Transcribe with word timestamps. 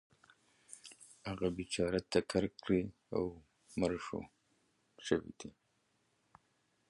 هغه 1.29 1.47
بیچاره 1.57 1.99
ټکر 2.11 2.43
کړی 2.61 2.81
او 3.15 3.23
مړ 3.79 3.91
شوی 5.07 5.31
دی. 5.39 5.51